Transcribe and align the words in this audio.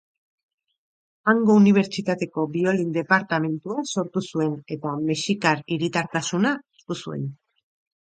Hango 1.33 1.57
unibertsitateko 1.61 2.47
biolin-departamentua 2.57 3.85
sortu 3.93 4.27
zuen, 4.27 4.59
eta 4.79 4.97
mexikar 5.07 5.65
hiritartasuna 5.79 6.59
hartu 6.67 7.03
zuen. 7.07 7.35